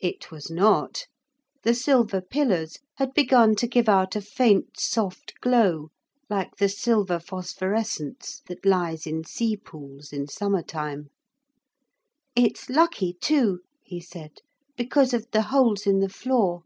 It 0.00 0.30
was 0.30 0.50
not. 0.50 1.04
The 1.64 1.74
silver 1.74 2.22
pillars 2.22 2.78
had 2.96 3.12
begun 3.12 3.54
to 3.56 3.66
give 3.68 3.90
out 3.90 4.16
a 4.16 4.22
faint 4.22 4.80
soft 4.80 5.34
glow 5.42 5.90
like 6.30 6.56
the 6.56 6.66
silver 6.70 7.18
phosphorescence 7.20 8.40
that 8.46 8.64
lies 8.64 9.06
in 9.06 9.22
sea 9.22 9.58
pools 9.58 10.14
in 10.14 10.28
summer 10.28 10.62
time. 10.62 11.10
'It's 12.34 12.70
lucky 12.70 13.12
too,' 13.12 13.60
he 13.84 14.00
said, 14.00 14.38
'because 14.78 15.12
of 15.12 15.30
the 15.30 15.42
holes 15.52 15.86
in 15.86 15.98
the 15.98 16.08
floor.' 16.08 16.62